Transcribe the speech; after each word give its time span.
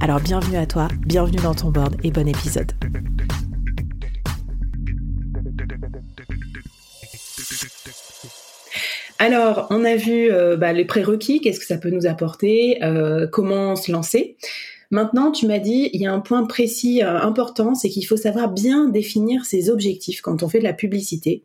Alors 0.00 0.20
bienvenue 0.20 0.56
à 0.56 0.66
toi, 0.66 0.88
bienvenue 1.06 1.38
dans 1.38 1.54
ton 1.54 1.70
board 1.70 1.96
et 2.04 2.10
bon 2.10 2.28
épisode. 2.28 2.72
Alors, 9.18 9.66
on 9.70 9.84
a 9.84 9.96
vu 9.96 10.30
euh, 10.30 10.56
bah, 10.56 10.72
les 10.72 10.84
prérequis, 10.84 11.40
qu'est-ce 11.40 11.60
que 11.60 11.66
ça 11.66 11.78
peut 11.78 11.90
nous 11.90 12.06
apporter, 12.06 12.82
euh, 12.84 13.26
comment 13.26 13.74
se 13.74 13.90
lancer. 13.90 14.36
Maintenant, 14.90 15.32
tu 15.32 15.46
m'as 15.46 15.58
dit, 15.58 15.90
il 15.92 16.00
y 16.00 16.06
a 16.06 16.12
un 16.12 16.20
point 16.20 16.44
précis 16.44 17.02
euh, 17.02 17.18
important, 17.20 17.74
c'est 17.74 17.88
qu'il 17.88 18.06
faut 18.06 18.16
savoir 18.16 18.50
bien 18.50 18.88
définir 18.88 19.44
ses 19.44 19.70
objectifs 19.70 20.20
quand 20.20 20.42
on 20.42 20.48
fait 20.48 20.58
de 20.58 20.64
la 20.64 20.74
publicité. 20.74 21.42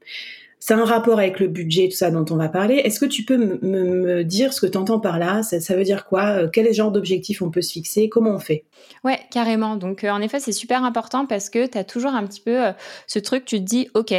C'est 0.63 0.75
un 0.75 0.85
rapport 0.85 1.17
avec 1.17 1.39
le 1.39 1.47
budget, 1.47 1.89
tout 1.89 1.97
ça 1.97 2.11
dont 2.11 2.23
on 2.29 2.35
va 2.35 2.47
parler. 2.47 2.75
Est-ce 2.75 2.99
que 2.99 3.07
tu 3.07 3.25
peux 3.25 3.35
me, 3.35 4.23
dire 4.23 4.53
ce 4.53 4.61
que 4.61 4.67
tu 4.67 4.77
entends 4.77 4.99
par 4.99 5.17
là? 5.17 5.41
Ça, 5.41 5.75
veut 5.75 5.83
dire 5.83 6.05
quoi? 6.05 6.43
Euh, 6.43 6.49
Quel 6.53 6.71
genre 6.71 6.91
d'objectif 6.91 7.41
on 7.41 7.49
peut 7.49 7.63
se 7.63 7.71
fixer? 7.71 8.09
Comment 8.09 8.29
on 8.29 8.37
fait? 8.37 8.65
Ouais, 9.03 9.19
carrément. 9.31 9.75
Donc, 9.75 10.03
euh, 10.03 10.11
en 10.11 10.21
effet, 10.21 10.39
c'est 10.39 10.51
super 10.51 10.83
important 10.83 11.25
parce 11.25 11.49
que 11.49 11.65
tu 11.65 11.75
as 11.79 11.83
toujours 11.83 12.13
un 12.13 12.23
petit 12.27 12.41
peu 12.41 12.63
euh, 12.63 12.73
ce 13.07 13.17
truc, 13.17 13.45
tu 13.45 13.57
te 13.57 13.63
dis, 13.63 13.89
OK, 13.95 14.13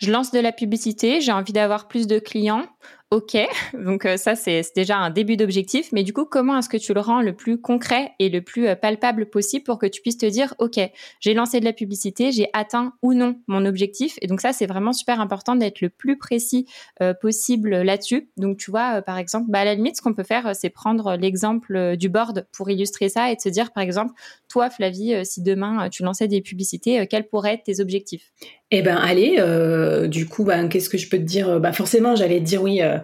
je 0.00 0.10
lance 0.10 0.32
de 0.32 0.40
la 0.40 0.50
publicité, 0.50 1.20
j'ai 1.20 1.30
envie 1.30 1.52
d'avoir 1.52 1.86
plus 1.86 2.08
de 2.08 2.18
clients. 2.18 2.66
OK, 3.10 3.36
donc 3.74 4.06
euh, 4.06 4.16
ça 4.16 4.34
c'est 4.34 4.62
déjà 4.74 4.96
un 4.96 5.10
début 5.10 5.36
d'objectif, 5.36 5.92
mais 5.92 6.02
du 6.02 6.12
coup 6.12 6.24
comment 6.24 6.58
est-ce 6.58 6.68
que 6.68 6.76
tu 6.76 6.94
le 6.94 7.00
rends 7.00 7.20
le 7.20 7.34
plus 7.34 7.60
concret 7.60 8.12
et 8.18 8.28
le 8.28 8.40
plus 8.40 8.66
euh, 8.66 8.74
palpable 8.74 9.26
possible 9.26 9.62
pour 9.62 9.78
que 9.78 9.86
tu 9.86 10.00
puisses 10.00 10.18
te 10.18 10.26
dire 10.26 10.54
OK, 10.58 10.80
j'ai 11.20 11.34
lancé 11.34 11.60
de 11.60 11.64
la 11.64 11.72
publicité, 11.72 12.32
j'ai 12.32 12.48
atteint 12.54 12.94
ou 13.02 13.14
non 13.14 13.36
mon 13.46 13.66
objectif? 13.66 14.16
Et 14.20 14.26
donc 14.26 14.40
ça 14.40 14.52
c'est 14.52 14.66
vraiment 14.66 14.92
super 14.92 15.20
important 15.20 15.54
d'être 15.54 15.80
le 15.80 15.90
plus 15.90 16.18
précis 16.18 16.66
euh, 17.02 17.14
possible 17.14 17.82
là-dessus. 17.82 18.30
Donc 18.36 18.56
tu 18.56 18.70
vois 18.70 19.02
par 19.02 19.18
exemple, 19.18 19.50
bah, 19.50 19.60
à 19.60 19.64
la 19.64 19.74
limite 19.74 19.96
ce 19.96 20.02
qu'on 20.02 20.14
peut 20.14 20.24
faire 20.24 20.56
c'est 20.56 20.70
prendre 20.70 21.14
l'exemple 21.16 21.96
du 21.96 22.08
board 22.08 22.46
pour 22.52 22.70
illustrer 22.70 23.10
ça 23.10 23.30
et 23.30 23.36
de 23.36 23.40
se 23.40 23.48
dire 23.48 23.72
par 23.72 23.82
exemple 23.82 24.12
toi 24.48 24.70
Flavie 24.70 25.24
si 25.24 25.42
demain 25.42 25.88
tu 25.88 26.02
lançais 26.02 26.26
des 26.26 26.40
publicités, 26.40 27.06
quels 27.06 27.28
pourraient 27.28 27.54
être 27.54 27.64
tes 27.64 27.80
objectifs? 27.80 28.32
Eh 28.70 28.82
ben 28.82 28.96
allez, 28.96 29.36
euh, 29.38 30.08
du 30.08 30.26
coup, 30.26 30.44
ben, 30.44 30.68
qu'est-ce 30.68 30.88
que 30.88 30.98
je 30.98 31.08
peux 31.08 31.18
te 31.18 31.22
dire? 31.22 31.60
Bah 31.60 31.72
forcément, 31.72 32.16
j'allais 32.16 32.40
te 32.40 32.44
dire 32.44 32.62
oui, 32.62 32.82
euh, 32.82 32.98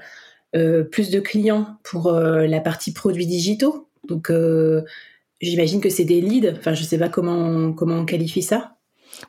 euh, 0.56 0.84
plus 0.84 1.10
de 1.10 1.20
clients 1.20 1.78
pour 1.84 2.12
la 2.12 2.60
partie 2.60 2.92
produits 2.92 3.26
digitaux. 3.26 3.88
Donc 4.08 4.32
j'imagine 5.40 5.80
que 5.80 5.90
c'est 5.90 6.04
des 6.04 6.20
leads. 6.20 6.52
Enfin, 6.58 6.74
je 6.74 6.82
sais 6.84 6.98
pas 6.98 7.08
comment 7.08 7.72
comment 7.72 7.96
on 7.96 8.04
qualifie 8.06 8.42
ça. 8.42 8.76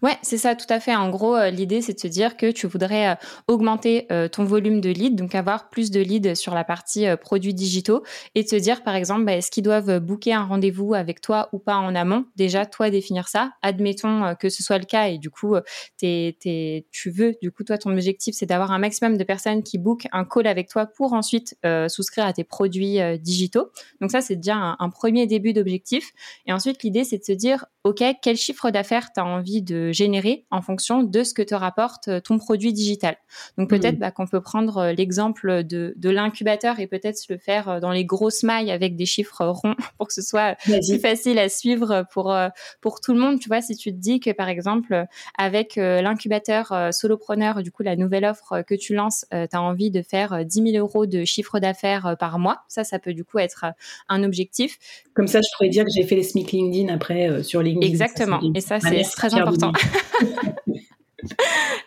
Ouais, 0.01 0.17
c'est 0.21 0.37
ça, 0.37 0.55
tout 0.55 0.65
à 0.69 0.79
fait. 0.79 0.95
En 0.95 1.09
gros, 1.09 1.35
euh, 1.35 1.49
l'idée, 1.49 1.81
c'est 1.81 1.93
de 1.93 1.99
se 1.99 2.07
dire 2.07 2.37
que 2.37 2.51
tu 2.51 2.67
voudrais 2.67 3.09
euh, 3.09 3.15
augmenter 3.47 4.05
euh, 4.11 4.27
ton 4.27 4.43
volume 4.43 4.81
de 4.81 4.89
leads, 4.89 5.15
donc 5.15 5.35
avoir 5.35 5.69
plus 5.69 5.91
de 5.91 5.99
leads 5.99 6.35
sur 6.35 6.53
la 6.53 6.63
partie 6.63 7.05
produits 7.21 7.53
digitaux, 7.53 8.03
et 8.35 8.43
de 8.43 8.47
se 8.47 8.55
dire, 8.55 8.83
par 8.83 8.95
exemple, 8.95 9.25
bah, 9.25 9.33
est-ce 9.33 9.51
qu'ils 9.51 9.63
doivent 9.63 9.99
booker 9.99 10.33
un 10.33 10.43
rendez-vous 10.43 10.93
avec 10.93 11.21
toi 11.21 11.49
ou 11.51 11.59
pas 11.59 11.75
en 11.75 11.95
amont? 11.95 12.25
Déjà, 12.35 12.65
toi, 12.65 12.89
définir 12.89 13.27
ça. 13.27 13.51
Admettons 13.61 14.35
que 14.39 14.49
ce 14.49 14.63
soit 14.63 14.77
le 14.77 14.85
cas, 14.85 15.07
et 15.07 15.17
du 15.17 15.29
coup, 15.29 15.55
tu 15.99 17.09
veux, 17.11 17.35
du 17.41 17.51
coup, 17.51 17.63
toi, 17.63 17.77
ton 17.77 17.91
objectif, 17.91 18.35
c'est 18.35 18.45
d'avoir 18.45 18.71
un 18.71 18.79
maximum 18.79 19.17
de 19.17 19.23
personnes 19.23 19.63
qui 19.63 19.77
bookent 19.77 20.07
un 20.11 20.25
call 20.25 20.47
avec 20.47 20.69
toi 20.69 20.85
pour 20.85 21.13
ensuite 21.13 21.55
souscrire 21.87 22.25
à 22.25 22.33
tes 22.33 22.43
produits 22.43 22.99
digitaux. 23.19 23.71
Donc 23.99 24.11
ça, 24.11 24.21
c'est 24.21 24.35
déjà 24.35 24.55
un, 24.55 24.75
un 24.79 24.89
premier 24.89 25.27
début 25.27 25.53
d'objectif. 25.53 26.11
Et 26.45 26.53
ensuite, 26.53 26.83
l'idée, 26.83 27.03
c'est 27.03 27.17
de 27.17 27.23
se 27.23 27.31
dire, 27.31 27.65
OK, 27.83 28.03
quel 28.21 28.37
chiffre 28.37 28.69
d'affaires 28.69 29.11
tu 29.13 29.19
as 29.19 29.25
envie 29.25 29.61
de 29.63 29.70
générer 29.91 30.45
en 30.51 30.61
fonction 30.61 31.03
de 31.03 31.23
ce 31.23 31.33
que 31.33 31.41
te 31.41 31.55
rapporte 31.55 32.07
euh, 32.07 32.19
ton 32.19 32.37
produit 32.37 32.73
digital. 32.73 33.17
Donc 33.57 33.69
peut-être 33.69 33.95
mmh. 33.95 33.99
bah, 33.99 34.11
qu'on 34.11 34.27
peut 34.27 34.41
prendre 34.41 34.77
euh, 34.77 34.93
l'exemple 34.93 35.63
de, 35.63 35.93
de 35.95 36.09
l'incubateur 36.09 36.79
et 36.79 36.87
peut-être 36.87 37.19
le 37.29 37.37
faire 37.37 37.69
euh, 37.69 37.79
dans 37.79 37.91
les 37.91 38.05
grosses 38.05 38.43
mailles 38.43 38.71
avec 38.71 38.95
des 38.95 39.05
chiffres 39.05 39.45
ronds 39.45 39.75
pour 39.97 40.07
que 40.07 40.13
ce 40.13 40.21
soit 40.21 40.55
plus 40.55 40.99
facile 40.99 41.39
à 41.39 41.49
suivre 41.49 42.05
pour, 42.11 42.35
pour 42.81 43.01
tout 43.01 43.13
le 43.13 43.19
monde. 43.19 43.39
Tu 43.39 43.47
vois, 43.47 43.61
si 43.61 43.75
tu 43.75 43.91
te 43.91 43.97
dis 43.97 44.19
que 44.19 44.31
par 44.31 44.49
exemple, 44.49 45.05
avec 45.37 45.75
l'incubateur 45.75 46.89
solopreneur, 46.91 47.61
du 47.61 47.71
coup, 47.71 47.83
la 47.83 47.95
nouvelle 47.95 48.25
offre 48.25 48.63
que 48.67 48.75
tu 48.75 48.93
lances, 48.93 49.25
tu 49.31 49.35
as 49.35 49.61
envie 49.61 49.91
de 49.91 50.01
faire 50.01 50.45
10 50.45 50.71
000 50.71 50.77
euros 50.77 51.05
de 51.05 51.23
chiffre 51.25 51.59
d'affaires 51.59 52.15
par 52.19 52.39
mois, 52.39 52.63
ça, 52.67 52.83
ça 52.83 52.99
peut 52.99 53.13
du 53.13 53.23
coup 53.23 53.39
être 53.39 53.65
un 54.09 54.23
objectif. 54.23 54.77
Comme 55.13 55.27
ça, 55.27 55.39
je 55.41 55.47
pourrais 55.55 55.69
dire 55.69 55.83
que 55.83 55.91
j'ai 55.95 56.03
fait 56.03 56.15
les 56.15 56.23
SMIC 56.23 56.51
LinkedIn 56.51 56.93
après 56.93 57.43
sur 57.43 57.61
LinkedIn. 57.61 57.87
Exactement. 57.87 58.39
et 58.53 58.61
ça, 58.61 58.79
c'est 58.79 59.03
très 59.03 59.33
important. 59.33 59.60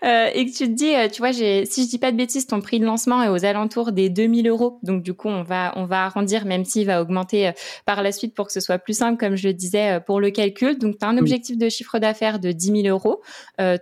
Euh, 0.04 0.28
et 0.34 0.44
que 0.44 0.50
tu 0.50 0.66
te 0.66 0.72
dis, 0.72 0.94
euh, 0.94 1.08
tu 1.08 1.20
vois, 1.20 1.32
si 1.32 1.42
je 1.42 1.88
dis 1.88 1.98
pas 1.98 2.12
de 2.12 2.16
bêtises, 2.16 2.46
ton 2.46 2.60
prix 2.60 2.78
de 2.78 2.84
lancement 2.84 3.22
est 3.22 3.28
aux 3.28 3.44
alentours 3.44 3.92
des 3.92 4.10
2000 4.10 4.48
euros. 4.48 4.78
Donc, 4.82 5.02
du 5.02 5.14
coup, 5.14 5.28
on 5.28 5.42
va, 5.42 5.72
on 5.76 5.86
va 5.86 6.04
arrondir, 6.04 6.44
même 6.44 6.64
s'il 6.64 6.86
va 6.86 7.00
augmenter 7.00 7.48
euh, 7.48 7.52
par 7.86 8.02
la 8.02 8.12
suite 8.12 8.34
pour 8.34 8.46
que 8.46 8.52
ce 8.52 8.60
soit 8.60 8.78
plus 8.78 8.96
simple, 8.96 9.18
comme 9.18 9.34
je 9.34 9.48
le 9.48 9.54
disais, 9.54 10.00
pour 10.06 10.20
le 10.20 10.30
calcul. 10.30 10.78
Donc, 10.78 10.98
tu 10.98 11.06
as 11.06 11.08
un 11.08 11.16
objectif 11.16 11.56
de 11.56 11.68
chiffre 11.68 11.98
d'affaires 11.98 12.38
de 12.38 12.52
10 12.52 12.82
000 12.82 12.88
euros. 12.88 13.22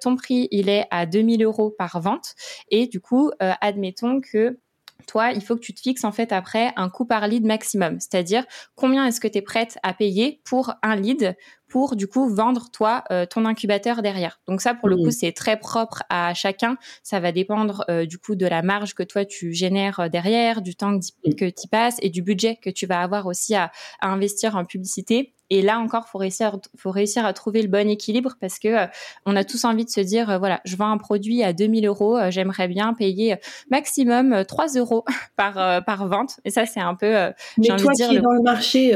ton 0.00 0.16
prix, 0.16 0.48
il 0.52 0.68
est 0.68 0.86
à 0.90 1.06
2000 1.06 1.42
euros 1.42 1.70
par 1.70 2.00
vente. 2.00 2.34
Et 2.70 2.86
du 2.86 3.00
coup, 3.00 3.30
admettons 3.40 4.20
que 4.20 4.58
toi, 5.06 5.32
il 5.32 5.42
faut 5.42 5.54
que 5.54 5.60
tu 5.60 5.74
te 5.74 5.80
fixes 5.80 6.04
en 6.04 6.12
fait 6.12 6.32
après 6.32 6.72
un 6.76 6.88
coût 6.88 7.04
par 7.04 7.26
lead 7.26 7.44
maximum, 7.44 8.00
c'est-à-dire 8.00 8.44
combien 8.74 9.06
est-ce 9.06 9.20
que 9.20 9.28
tu 9.28 9.38
es 9.38 9.42
prête 9.42 9.78
à 9.82 9.94
payer 9.94 10.40
pour 10.44 10.74
un 10.82 10.96
lead 10.96 11.36
pour 11.68 11.96
du 11.96 12.06
coup 12.06 12.28
vendre 12.28 12.70
toi 12.70 13.02
euh, 13.10 13.24
ton 13.26 13.44
incubateur 13.44 14.02
derrière? 14.02 14.40
Donc 14.46 14.60
ça 14.60 14.74
pour 14.74 14.88
le 14.88 14.96
coup 14.96 15.10
c'est 15.10 15.32
très 15.32 15.58
propre 15.58 16.02
à 16.10 16.34
chacun. 16.34 16.76
Ça 17.02 17.20
va 17.20 17.32
dépendre 17.32 17.84
euh, 17.88 18.06
du 18.06 18.18
coup 18.18 18.34
de 18.34 18.46
la 18.46 18.62
marge 18.62 18.94
que 18.94 19.02
toi 19.02 19.24
tu 19.24 19.52
génères 19.52 20.00
euh, 20.00 20.08
derrière, 20.08 20.62
du 20.62 20.74
temps 20.74 20.98
que 20.98 21.48
tu 21.48 21.68
passes 21.70 21.96
et 22.02 22.10
du 22.10 22.22
budget 22.22 22.56
que 22.56 22.70
tu 22.70 22.86
vas 22.86 23.00
avoir 23.00 23.26
aussi 23.26 23.54
à, 23.54 23.70
à 24.00 24.08
investir 24.08 24.56
en 24.56 24.64
publicité. 24.64 25.34
Et 25.54 25.60
là 25.60 25.78
encore, 25.78 26.08
faut 26.08 26.16
réussir, 26.16 26.56
faut 26.78 26.90
réussir 26.90 27.26
à 27.26 27.32
trouver 27.34 27.60
le 27.60 27.68
bon 27.68 27.86
équilibre 27.86 28.36
parce 28.40 28.58
que 28.58 28.86
on 29.26 29.36
a 29.36 29.44
tous 29.44 29.66
envie 29.66 29.84
de 29.84 29.90
se 29.90 30.00
dire, 30.00 30.38
voilà, 30.38 30.62
je 30.64 30.76
vends 30.76 30.90
un 30.90 30.96
produit 30.96 31.42
à 31.42 31.52
2000 31.52 31.86
euros, 31.86 32.18
j'aimerais 32.30 32.68
bien 32.68 32.94
payer 32.94 33.36
maximum 33.70 34.46
3 34.48 34.66
euros 34.78 35.04
par 35.36 35.84
par 35.84 36.08
vente. 36.08 36.40
Et 36.46 36.50
ça, 36.50 36.64
c'est 36.64 36.80
un 36.80 36.94
peu. 36.94 37.12
Mais 37.58 37.68
toi 37.76 37.92
qui 37.92 38.02
es 38.02 38.20
dans 38.20 38.32
le 38.32 38.42
marché, 38.42 38.92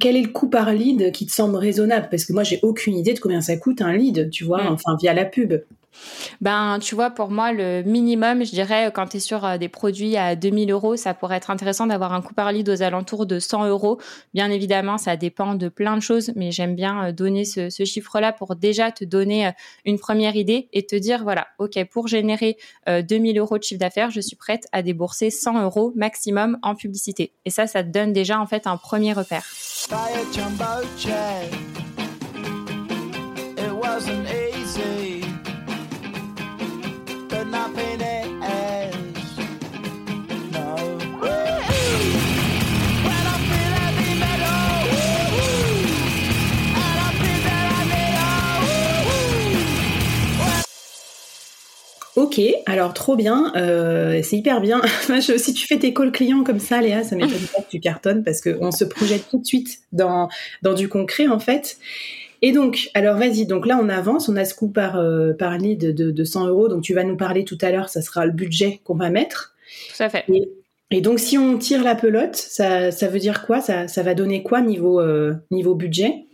quel 0.00 0.16
est 0.16 0.22
le 0.22 0.32
coût 0.32 0.48
par 0.48 0.72
lead 0.72 1.12
qui 1.12 1.26
te 1.26 1.32
semble 1.32 1.56
raisonnable? 1.56 2.08
Parce 2.10 2.24
que 2.24 2.32
moi 2.32 2.42
j'ai 2.42 2.58
aucune 2.62 2.96
idée 2.96 3.12
de 3.12 3.20
combien 3.20 3.42
ça 3.42 3.58
coûte 3.58 3.82
un 3.82 3.92
lead, 3.92 4.30
tu 4.30 4.44
vois, 4.44 4.62
mm. 4.62 4.72
enfin 4.72 4.96
via 4.98 5.12
la 5.12 5.26
pub. 5.26 5.52
Ben, 6.40 6.78
tu 6.80 6.94
vois, 6.94 7.10
pour 7.10 7.30
moi, 7.30 7.52
le 7.52 7.82
minimum, 7.82 8.44
je 8.44 8.50
dirais, 8.50 8.90
quand 8.94 9.06
tu 9.06 9.18
es 9.18 9.20
sur 9.20 9.44
euh, 9.44 9.58
des 9.58 9.68
produits 9.68 10.16
à 10.16 10.36
2000 10.36 10.70
euros, 10.70 10.96
ça 10.96 11.14
pourrait 11.14 11.36
être 11.36 11.50
intéressant 11.50 11.86
d'avoir 11.86 12.12
un 12.12 12.22
coût 12.22 12.34
par 12.34 12.52
lead 12.52 12.68
aux 12.68 12.82
alentours 12.82 13.26
de 13.26 13.38
100 13.38 13.66
euros. 13.66 14.00
Bien 14.34 14.50
évidemment, 14.50 14.98
ça 14.98 15.16
dépend 15.16 15.54
de 15.54 15.68
plein 15.68 15.96
de 15.96 16.02
choses, 16.02 16.32
mais 16.36 16.50
j'aime 16.50 16.74
bien 16.74 17.08
euh, 17.08 17.12
donner 17.12 17.44
ce, 17.44 17.68
chiffre-là 17.84 18.32
pour 18.32 18.56
déjà 18.56 18.92
te 18.92 19.04
donner 19.04 19.48
euh, 19.48 19.50
une 19.84 19.98
première 19.98 20.36
idée 20.36 20.68
et 20.72 20.86
te 20.86 20.96
dire, 20.96 21.22
voilà, 21.22 21.48
OK, 21.58 21.78
pour 21.90 22.08
générer 22.08 22.56
2000 22.86 23.38
euros 23.38 23.58
de 23.58 23.62
chiffre 23.62 23.80
d'affaires, 23.80 24.10
je 24.10 24.20
suis 24.20 24.36
prête 24.36 24.66
à 24.72 24.82
débourser 24.82 25.30
100 25.30 25.62
euros 25.62 25.92
maximum 25.96 26.58
en 26.62 26.74
publicité. 26.74 27.32
Et 27.44 27.50
ça, 27.50 27.66
ça 27.66 27.82
te 27.82 27.88
donne 27.88 28.12
déjà, 28.12 28.40
en 28.40 28.46
fait, 28.46 28.66
un 28.66 28.76
premier 28.76 29.12
repère. 29.12 29.44
Ok, 52.20 52.38
alors 52.66 52.92
trop 52.92 53.16
bien, 53.16 53.50
euh, 53.56 54.20
c'est 54.22 54.36
hyper 54.36 54.60
bien. 54.60 54.82
si 55.38 55.54
tu 55.54 55.66
fais 55.66 55.78
tes 55.78 55.94
calls 55.94 56.12
clients 56.12 56.44
comme 56.44 56.58
ça, 56.58 56.82
Léa, 56.82 57.02
ça 57.02 57.16
m'étonne 57.16 57.46
pas 57.54 57.62
que 57.62 57.70
tu 57.70 57.80
cartonnes 57.80 58.22
parce 58.22 58.42
qu'on 58.42 58.70
se 58.70 58.84
projette 58.84 59.26
tout 59.30 59.38
de 59.38 59.46
suite 59.46 59.78
dans, 59.92 60.28
dans 60.60 60.74
du 60.74 60.90
concret 60.90 61.28
en 61.28 61.38
fait. 61.38 61.78
Et 62.42 62.52
donc, 62.52 62.90
alors 62.92 63.16
vas-y, 63.16 63.46
donc 63.46 63.66
là 63.66 63.80
on 63.82 63.88
avance, 63.88 64.28
on 64.28 64.36
a 64.36 64.44
ce 64.44 64.54
coup 64.54 64.68
par, 64.68 64.98
euh, 64.98 65.32
par 65.32 65.56
lead 65.56 65.94
de, 65.94 66.10
de 66.10 66.24
100 66.24 66.48
euros, 66.48 66.68
donc 66.68 66.82
tu 66.82 66.92
vas 66.92 67.04
nous 67.04 67.16
parler 67.16 67.46
tout 67.46 67.56
à 67.62 67.70
l'heure, 67.70 67.88
ça 67.88 68.02
sera 68.02 68.26
le 68.26 68.32
budget 68.32 68.82
qu'on 68.84 68.96
va 68.96 69.08
mettre. 69.08 69.54
Tout 69.96 70.02
à 70.02 70.10
fait. 70.10 70.26
Et, 70.90 71.00
donc 71.00 71.20
si 71.20 71.38
on 71.38 71.56
tire 71.56 71.82
la 71.82 71.94
pelote, 71.94 72.36
ça, 72.36 72.90
ça 72.90 73.08
veut 73.08 73.18
dire 73.18 73.46
quoi? 73.46 73.62
Ça, 73.62 73.88
ça 73.88 74.02
va 74.02 74.12
donner 74.12 74.42
quoi 74.42 74.60
niveau, 74.60 75.00
euh, 75.00 75.32
niveau 75.50 75.74
budget? 75.74 76.26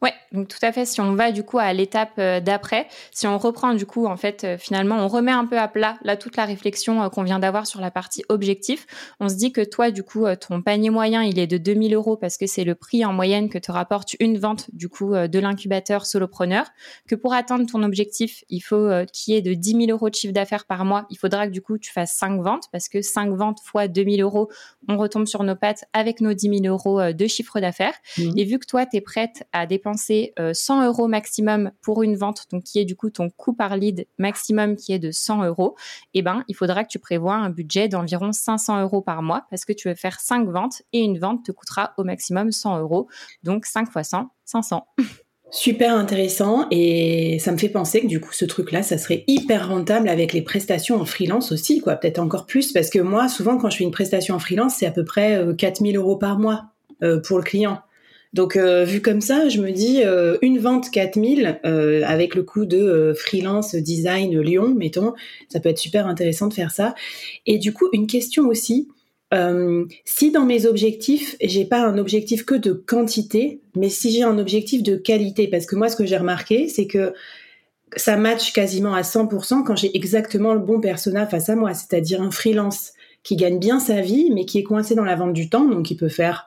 Ouais, 0.00 0.14
donc 0.34 0.48
tout 0.48 0.58
à 0.62 0.72
fait. 0.72 0.84
Si 0.84 1.00
on 1.00 1.14
va 1.14 1.30
du 1.30 1.44
coup 1.44 1.58
à 1.58 1.72
l'étape 1.72 2.14
euh, 2.18 2.40
d'après, 2.40 2.88
si 3.12 3.26
on 3.26 3.38
reprend 3.38 3.72
du 3.74 3.86
coup, 3.86 4.06
en 4.06 4.16
fait, 4.16 4.44
euh, 4.44 4.58
finalement, 4.58 4.96
on 4.96 5.08
remet 5.08 5.30
un 5.30 5.46
peu 5.46 5.58
à 5.58 5.68
plat 5.68 5.96
là 6.02 6.16
toute 6.16 6.36
la 6.36 6.44
réflexion 6.44 7.02
euh, 7.02 7.08
qu'on 7.08 7.22
vient 7.22 7.38
d'avoir 7.38 7.66
sur 7.66 7.80
la 7.80 7.92
partie 7.92 8.24
objectif. 8.28 8.86
On 9.20 9.28
se 9.28 9.36
dit 9.36 9.52
que 9.52 9.60
toi, 9.60 9.92
du 9.92 10.02
coup, 10.02 10.26
ton 10.40 10.60
panier 10.60 10.90
moyen, 10.90 11.22
il 11.22 11.38
est 11.38 11.46
de 11.46 11.56
2000 11.56 11.94
euros 11.94 12.16
parce 12.16 12.36
que 12.36 12.46
c'est 12.46 12.64
le 12.64 12.74
prix 12.74 13.04
en 13.04 13.12
moyenne 13.12 13.48
que 13.48 13.58
te 13.58 13.70
rapporte 13.70 14.16
une 14.18 14.38
vente 14.38 14.66
du 14.72 14.88
coup 14.88 15.14
de 15.14 15.38
l'incubateur 15.38 16.04
solopreneur. 16.04 16.66
Que 17.06 17.14
pour 17.14 17.32
atteindre 17.32 17.66
ton 17.70 17.82
objectif, 17.84 18.42
il 18.48 18.60
faut 18.60 18.88
qu'il 19.12 19.34
y 19.34 19.36
ait 19.36 19.42
de 19.42 19.54
10 19.54 19.86
000 19.86 19.90
euros 19.90 20.10
de 20.10 20.14
chiffre 20.14 20.32
d'affaires 20.32 20.64
par 20.64 20.84
mois. 20.84 21.06
Il 21.10 21.16
faudra 21.18 21.46
que 21.46 21.52
du 21.52 21.62
coup 21.62 21.78
tu 21.78 21.92
fasses 21.92 22.14
5 22.16 22.40
ventes 22.40 22.64
parce 22.72 22.88
que 22.88 23.02
5 23.02 23.30
ventes 23.34 23.60
fois 23.64 23.86
2000 23.86 24.22
euros, 24.22 24.50
on 24.88 24.96
retombe 24.96 25.26
sur 25.26 25.44
nos 25.44 25.54
pattes 25.54 25.84
avec 25.92 26.20
nos 26.20 26.32
10 26.32 26.62
000 26.62 26.66
euros 26.66 27.12
de 27.12 27.26
chiffre 27.26 27.60
d'affaires. 27.60 27.94
Mmh. 28.18 28.38
Et 28.38 28.44
vu 28.44 28.58
que 28.58 28.66
toi, 28.66 28.86
tu 28.86 28.96
es 28.96 29.00
prête 29.00 29.46
à 29.52 29.66
dépenser 29.66 30.23
100 30.52 30.80
euh, 30.80 30.86
euros 30.86 31.08
maximum 31.08 31.70
pour 31.82 32.02
une 32.02 32.16
vente, 32.16 32.46
donc 32.50 32.64
qui 32.64 32.78
est 32.78 32.84
du 32.84 32.96
coup 32.96 33.10
ton 33.10 33.30
coût 33.30 33.52
par 33.52 33.76
lead 33.76 34.06
maximum 34.18 34.76
qui 34.76 34.92
est 34.92 34.98
de 34.98 35.10
100 35.10 35.44
euros, 35.44 35.76
eh 36.14 36.22
ben, 36.22 36.44
il 36.48 36.54
faudra 36.54 36.84
que 36.84 36.88
tu 36.88 36.98
prévois 36.98 37.34
un 37.34 37.50
budget 37.50 37.88
d'environ 37.88 38.32
500 38.32 38.82
euros 38.82 39.02
par 39.02 39.22
mois 39.22 39.46
parce 39.50 39.64
que 39.64 39.72
tu 39.72 39.88
veux 39.88 39.94
faire 39.94 40.20
5 40.20 40.48
ventes 40.48 40.82
et 40.92 41.00
une 41.00 41.18
vente 41.18 41.44
te 41.44 41.52
coûtera 41.52 41.94
au 41.98 42.04
maximum 42.04 42.52
100 42.52 42.80
euros. 42.80 43.08
Donc 43.42 43.66
5 43.66 43.90
fois 43.90 44.04
100, 44.04 44.28
500. 44.44 44.86
Super 45.50 45.94
intéressant 45.94 46.66
et 46.72 47.38
ça 47.38 47.52
me 47.52 47.58
fait 47.58 47.68
penser 47.68 48.00
que 48.00 48.08
du 48.08 48.20
coup 48.20 48.32
ce 48.32 48.44
truc-là, 48.44 48.82
ça 48.82 48.98
serait 48.98 49.22
hyper 49.28 49.68
rentable 49.68 50.08
avec 50.08 50.32
les 50.32 50.42
prestations 50.42 51.00
en 51.00 51.04
freelance 51.04 51.52
aussi, 51.52 51.80
quoi, 51.80 51.94
peut-être 51.94 52.18
encore 52.18 52.46
plus 52.46 52.72
parce 52.72 52.90
que 52.90 52.98
moi, 52.98 53.28
souvent 53.28 53.56
quand 53.56 53.70
je 53.70 53.76
fais 53.76 53.84
une 53.84 53.92
prestation 53.92 54.34
en 54.34 54.40
freelance, 54.40 54.74
c'est 54.78 54.86
à 54.86 54.90
peu 54.90 55.04
près 55.04 55.40
4000 55.56 55.96
euh, 55.96 56.00
euros 56.00 56.16
par 56.16 56.40
mois 56.40 56.64
euh, 57.04 57.20
pour 57.20 57.38
le 57.38 57.44
client. 57.44 57.80
Donc 58.34 58.56
euh, 58.56 58.84
vu 58.84 59.00
comme 59.00 59.20
ça, 59.20 59.48
je 59.48 59.60
me 59.60 59.70
dis 59.70 60.02
euh, 60.02 60.36
une 60.42 60.58
vente 60.58 60.90
4000 60.90 61.60
euh, 61.64 62.02
avec 62.04 62.34
le 62.34 62.42
coût 62.42 62.66
de 62.66 63.14
freelance 63.16 63.76
design 63.76 64.38
Lyon, 64.40 64.74
mettons, 64.76 65.14
ça 65.48 65.60
peut 65.60 65.68
être 65.68 65.78
super 65.78 66.08
intéressant 66.08 66.48
de 66.48 66.54
faire 66.54 66.72
ça. 66.72 66.96
Et 67.46 67.58
du 67.58 67.72
coup, 67.72 67.88
une 67.92 68.08
question 68.08 68.48
aussi, 68.48 68.88
si 70.04 70.30
dans 70.30 70.44
mes 70.44 70.64
objectifs, 70.64 71.34
j'ai 71.42 71.64
pas 71.64 71.80
un 71.80 71.98
objectif 71.98 72.44
que 72.44 72.54
de 72.54 72.72
quantité, 72.72 73.60
mais 73.74 73.88
si 73.88 74.12
j'ai 74.12 74.22
un 74.22 74.38
objectif 74.38 74.84
de 74.84 74.94
qualité, 74.94 75.48
parce 75.48 75.66
que 75.66 75.74
moi, 75.74 75.88
ce 75.88 75.96
que 75.96 76.06
j'ai 76.06 76.16
remarqué, 76.16 76.68
c'est 76.68 76.86
que 76.86 77.12
ça 77.96 78.16
match 78.16 78.52
quasiment 78.52 78.94
à 78.94 79.02
100% 79.02 79.64
quand 79.64 79.74
j'ai 79.74 79.96
exactement 79.96 80.54
le 80.54 80.60
bon 80.60 80.80
persona 80.80 81.26
face 81.26 81.48
à 81.48 81.56
moi, 81.56 81.74
c'est-à-dire 81.74 82.22
un 82.22 82.30
freelance 82.30 82.92
qui 83.24 83.34
gagne 83.34 83.58
bien 83.58 83.80
sa 83.80 84.02
vie, 84.02 84.30
mais 84.32 84.44
qui 84.44 84.60
est 84.60 84.62
coincé 84.62 84.94
dans 84.94 85.04
la 85.04 85.16
vente 85.16 85.32
du 85.32 85.48
temps, 85.48 85.64
donc 85.64 85.90
il 85.90 85.96
peut 85.96 86.08
faire 86.08 86.46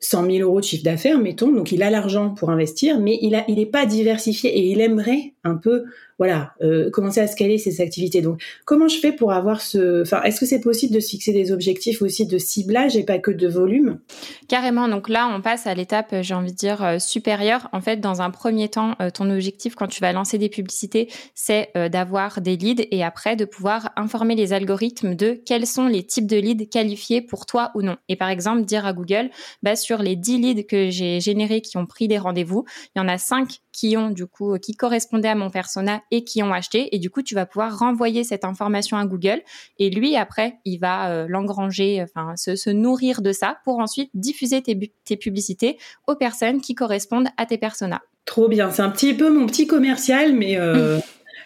100 0.00 0.30
000 0.30 0.48
euros 0.48 0.60
de 0.60 0.64
chiffre 0.64 0.84
d'affaires, 0.84 1.18
mettons, 1.18 1.52
donc 1.52 1.72
il 1.72 1.82
a 1.82 1.90
l'argent 1.90 2.30
pour 2.30 2.50
investir, 2.50 3.00
mais 3.00 3.18
il 3.20 3.34
a, 3.34 3.44
il 3.48 3.68
pas 3.70 3.86
diversifié 3.86 4.56
et 4.56 4.70
il 4.70 4.80
aimerait 4.80 5.34
un 5.44 5.56
peu 5.56 5.84
voilà, 6.18 6.52
euh, 6.62 6.90
commencer 6.90 7.20
à 7.20 7.26
scaler 7.26 7.58
ses 7.58 7.80
activités. 7.80 8.20
Donc, 8.20 8.42
comment 8.64 8.88
je 8.88 8.98
fais 8.98 9.12
pour 9.12 9.32
avoir 9.32 9.60
ce, 9.60 10.02
enfin, 10.02 10.20
est-ce 10.22 10.40
que 10.40 10.46
c'est 10.46 10.60
possible 10.60 10.94
de 10.94 11.00
se 11.00 11.10
fixer 11.10 11.32
des 11.32 11.52
objectifs 11.52 12.02
aussi 12.02 12.26
de 12.26 12.38
ciblage 12.38 12.96
et 12.96 13.04
pas 13.04 13.18
que 13.18 13.30
de 13.30 13.46
volume? 13.46 14.00
Carrément. 14.48 14.88
Donc 14.88 15.08
là, 15.08 15.30
on 15.32 15.40
passe 15.40 15.66
à 15.66 15.74
l'étape, 15.74 16.14
j'ai 16.22 16.34
envie 16.34 16.52
de 16.52 16.56
dire 16.56 16.84
euh, 16.84 16.98
supérieure. 16.98 17.68
En 17.72 17.80
fait, 17.80 17.98
dans 17.98 18.20
un 18.20 18.30
premier 18.30 18.68
temps, 18.68 18.94
euh, 19.00 19.10
ton 19.10 19.30
objectif 19.30 19.76
quand 19.76 19.86
tu 19.86 20.00
vas 20.00 20.12
lancer 20.12 20.38
des 20.38 20.48
publicités, 20.48 21.08
c'est 21.34 21.70
d'avoir 21.90 22.40
des 22.40 22.56
leads 22.56 22.86
et 22.90 23.04
après 23.04 23.36
de 23.36 23.44
pouvoir 23.44 23.90
informer 23.96 24.34
les 24.34 24.52
algorithmes 24.52 25.14
de 25.14 25.40
quels 25.46 25.66
sont 25.66 25.86
les 25.86 26.02
types 26.02 26.26
de 26.26 26.36
leads 26.36 26.66
qualifiés 26.66 27.20
pour 27.20 27.46
toi 27.46 27.70
ou 27.74 27.82
non. 27.82 27.96
Et 28.08 28.16
par 28.16 28.28
exemple, 28.28 28.64
dire 28.64 28.86
à 28.86 28.92
Google, 28.92 29.30
bah, 29.62 29.76
sur 29.76 30.02
les 30.02 30.16
10 30.16 30.38
leads 30.38 30.64
que 30.64 30.90
j'ai 30.90 31.20
générés 31.20 31.60
qui 31.60 31.76
ont 31.76 31.86
pris 31.86 32.08
des 32.08 32.18
rendez-vous, 32.18 32.64
il 32.94 32.98
y 32.98 33.02
en 33.02 33.08
a 33.08 33.18
5 33.18 33.60
qui 33.78 33.96
ont 33.96 34.10
du 34.10 34.26
coup 34.26 34.58
qui 34.58 34.72
correspondaient 34.72 35.28
à 35.28 35.36
mon 35.36 35.50
persona 35.50 36.02
et 36.10 36.24
qui 36.24 36.42
ont 36.42 36.52
acheté 36.52 36.94
et 36.96 36.98
du 36.98 37.10
coup 37.10 37.22
tu 37.22 37.36
vas 37.36 37.46
pouvoir 37.46 37.78
renvoyer 37.78 38.24
cette 38.24 38.44
information 38.44 38.96
à 38.96 39.06
Google 39.06 39.40
et 39.78 39.88
lui 39.88 40.16
après 40.16 40.54
il 40.64 40.78
va 40.78 41.12
euh, 41.12 41.26
l'engranger 41.28 42.02
enfin 42.02 42.34
se, 42.36 42.70
nourrir 42.70 43.22
de 43.22 43.30
ça 43.30 43.58
pour 43.64 43.78
ensuite 43.78 44.10
diffuser 44.14 44.62
tes, 44.62 44.92
tes 45.04 45.16
publicités 45.16 45.78
aux 46.08 46.16
personnes 46.16 46.60
qui 46.60 46.74
correspondent 46.74 47.28
à 47.36 47.46
tes 47.46 47.56
personas. 47.56 48.00
Trop 48.24 48.48
bien, 48.48 48.70
c'est 48.72 48.82
un 48.82 48.90
petit 48.90 49.14
peu 49.14 49.30
mon 49.30 49.46
petit 49.46 49.68
commercial 49.68 50.32
mais 50.32 50.58
euh, 50.58 50.98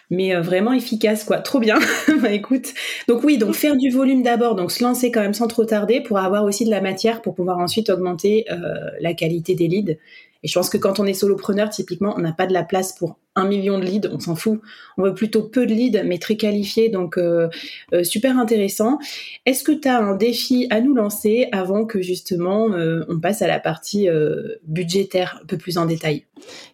mais 0.09 0.35
euh, 0.35 0.41
vraiment 0.41 0.73
efficace 0.73 1.23
quoi. 1.25 1.37
Trop 1.37 1.59
bien. 1.59 1.77
bah, 2.21 2.31
écoute, 2.31 2.73
donc 3.07 3.23
oui, 3.23 3.37
donc 3.37 3.53
faire 3.53 3.75
du 3.75 3.91
volume 3.91 4.23
d'abord, 4.23 4.55
donc 4.55 4.71
se 4.71 4.83
lancer 4.83 5.11
quand 5.11 5.21
même 5.21 5.35
sans 5.35 5.47
trop 5.47 5.65
tarder 5.65 6.01
pour 6.01 6.17
avoir 6.17 6.45
aussi 6.45 6.65
de 6.65 6.71
la 6.71 6.81
matière 6.81 7.21
pour 7.21 7.35
pouvoir 7.35 7.59
ensuite 7.59 7.91
augmenter 7.91 8.45
la 8.99 9.13
qualité 9.13 9.53
des 9.53 9.67
leads 9.67 9.97
et 10.43 10.47
je 10.47 10.53
pense 10.53 10.69
que 10.69 10.77
quand 10.77 10.99
on 10.99 11.05
est 11.05 11.13
solopreneur, 11.13 11.69
typiquement, 11.69 12.13
on 12.17 12.21
n'a 12.21 12.33
pas 12.33 12.47
de 12.47 12.53
la 12.53 12.63
place 12.63 12.93
pour 12.93 13.17
un 13.35 13.47
million 13.47 13.79
de 13.79 13.85
leads, 13.85 14.09
on 14.11 14.19
s'en 14.19 14.35
fout. 14.35 14.61
On 14.97 15.03
veut 15.03 15.13
plutôt 15.13 15.43
peu 15.43 15.65
de 15.65 15.73
leads, 15.73 16.03
mais 16.05 16.19
très 16.19 16.35
qualifiés, 16.35 16.89
donc 16.89 17.17
euh, 17.17 17.49
euh, 17.93 18.03
super 18.03 18.37
intéressant. 18.37 18.99
Est-ce 19.45 19.63
que 19.63 19.71
tu 19.71 19.87
as 19.87 19.99
un 19.99 20.15
défi 20.15 20.67
à 20.69 20.81
nous 20.81 20.93
lancer 20.93 21.47
avant 21.51 21.85
que 21.85 22.01
justement 22.01 22.71
euh, 22.73 23.03
on 23.09 23.19
passe 23.19 23.41
à 23.41 23.47
la 23.47 23.59
partie 23.59 24.07
budgétaire 24.67 25.39
un 25.41 25.45
peu 25.45 25.57
plus 25.57 25.77
en 25.77 25.85
détail? 25.85 26.25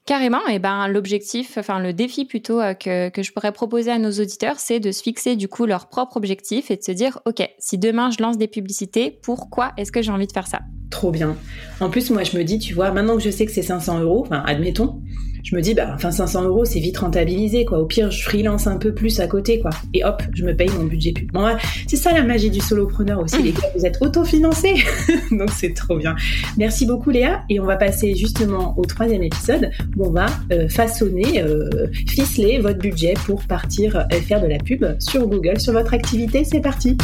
Carrément, 0.06 0.46
et 0.48 0.58
ben 0.58 0.88
l'objectif, 0.88 1.58
enfin 1.58 1.80
le 1.80 1.94
défi 1.94 2.26
plutôt 2.26 2.60
que, 2.80 3.10
que 3.10 3.22
je 3.22 3.32
pourrais 3.32 3.52
proposer 3.52 3.92
à 3.92 4.00
nos 4.00 4.12
auditeurs, 4.12 4.60
c'est 4.60 4.80
de 4.80 4.92
se 4.92 5.04
fixer 5.04 5.36
du 5.36 5.48
coup 5.48 5.66
leur 5.66 5.88
propre 5.88 6.18
objectif 6.18 6.72
et 6.72 6.78
de 6.78 6.84
se 6.84 6.92
dire, 6.92 7.20
ok, 7.26 7.48
si 7.60 7.78
demain 7.78 8.10
je 8.10 8.22
lance 8.22 8.38
des 8.38 8.48
publicités, 8.48 9.12
pourquoi 9.22 9.72
est-ce 9.78 9.92
que 9.92 10.02
j'ai 10.02 10.12
envie 10.12 10.28
de 10.28 10.32
faire 10.32 10.48
ça? 10.48 10.62
Trop 10.90 11.12
bien. 11.12 11.38
En 11.80 11.90
plus, 11.90 12.10
moi 12.10 12.24
je 12.24 12.36
me 12.36 12.44
dis, 12.44 12.58
tu 12.58 12.74
vois, 12.74 12.92
maintenant 12.92 13.16
que 13.16 13.22
je 13.22 13.30
sais 13.30 13.46
que 13.46 13.52
c'est 13.52 13.62
500 13.62 14.00
euros, 14.00 14.24
enfin 14.26 14.44
admettons, 14.46 15.02
je 15.44 15.56
me 15.56 15.62
dis, 15.62 15.74
bah, 15.74 15.92
enfin, 15.94 16.12
500 16.12 16.44
euros, 16.44 16.66
c'est 16.66 16.80
vite 16.80 16.98
rentabilisé, 16.98 17.66
quoi. 17.66 17.80
Au 17.80 17.86
pire, 17.86 18.12
je 18.12 18.24
freelance 18.24 18.68
un 18.68 18.78
peu 18.78 18.94
plus 18.94 19.20
à 19.20 19.28
côté, 19.28 19.60
quoi. 19.60 19.72
Et 19.94 20.04
hop, 20.04 20.22
je 20.34 20.44
me 20.44 20.56
paye 20.56 20.70
mon 20.78 20.84
budget 20.84 21.12
pub. 21.12 21.32
Bon, 21.32 21.46
c'est 21.88 21.96
ça 21.96 22.14
la 22.14 22.24
magie 22.24 22.50
du 22.50 22.60
solopreneur 22.60 23.20
aussi, 23.20 23.42
les 23.42 23.52
gars. 23.52 23.68
Vous 23.76 23.86
êtes 23.86 24.02
autofinancés. 24.02 24.76
Donc, 25.32 25.50
c'est 25.52 25.74
trop 25.74 25.98
bien. 25.98 26.16
Merci 26.58 26.86
beaucoup, 26.86 27.10
Léa. 27.10 27.44
Et 27.50 27.60
on 27.60 27.66
va 27.66 27.78
passer 27.78 28.16
justement 28.16 28.74
au 28.78 28.86
troisième 28.86 29.24
épisode 29.24 29.72
où 29.98 30.08
on 30.08 30.12
va 30.12 30.28
euh, 30.52 30.68
façonner, 30.70 31.42
euh, 31.42 31.70
ficeler 32.08 32.60
votre 32.60 32.80
budget 32.80 33.14
pour 33.26 33.44
partir 33.44 33.96
euh, 33.96 34.16
faire 34.22 34.42
de 34.42 34.48
la 34.48 34.58
pub 34.58 34.86
sur 35.00 35.28
Google, 35.28 35.60
sur 35.60 35.74
votre 35.74 35.94
activité. 35.94 36.44
C'est 36.44 36.62
parti. 36.62 36.98